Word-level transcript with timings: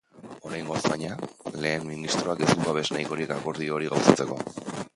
Oraingoz, 0.51 0.79
baina, 0.93 1.17
lehen 1.65 1.85
ministroak 1.89 2.41
ez 2.45 2.49
du 2.53 2.63
babes 2.69 2.85
nahikorik 2.95 3.35
akordio 3.37 3.77
hori 3.77 3.91
gauzatzeko. 3.93 4.39